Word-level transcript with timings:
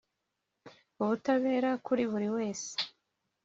ubutabera 1.01 1.69
kuri 1.85 2.03
buri 2.11 2.27
wese 2.35 2.71